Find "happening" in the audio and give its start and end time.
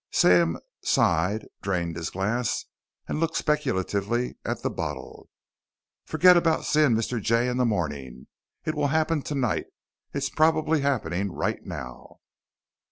10.81-11.31